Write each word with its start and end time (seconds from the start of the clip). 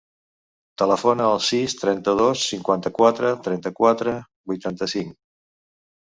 Telefona 0.81 1.25
al 1.33 1.41
sis, 1.47 1.75
trenta-dos, 1.81 2.45
cinquanta-quatre, 2.53 3.29
trenta-quatre, 3.49 4.15
vuitanta-cinc. 4.53 5.13